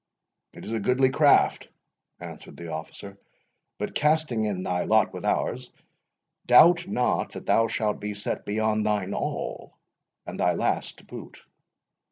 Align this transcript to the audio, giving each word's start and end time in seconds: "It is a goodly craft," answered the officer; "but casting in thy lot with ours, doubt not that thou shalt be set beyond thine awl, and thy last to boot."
"It 0.53 0.65
is 0.65 0.71
a 0.71 0.79
goodly 0.79 1.11
craft," 1.11 1.67
answered 2.19 2.57
the 2.57 2.71
officer; 2.73 3.19
"but 3.77 3.93
casting 3.93 4.45
in 4.45 4.63
thy 4.63 4.85
lot 4.85 5.13
with 5.13 5.23
ours, 5.23 5.69
doubt 6.47 6.87
not 6.87 7.33
that 7.33 7.45
thou 7.45 7.67
shalt 7.67 7.99
be 7.99 8.15
set 8.15 8.43
beyond 8.43 8.83
thine 8.83 9.13
awl, 9.13 9.77
and 10.25 10.39
thy 10.39 10.53
last 10.53 10.97
to 10.97 11.03
boot." 11.05 11.45